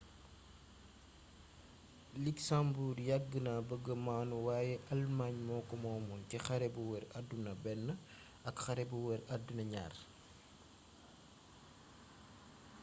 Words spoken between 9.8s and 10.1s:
ii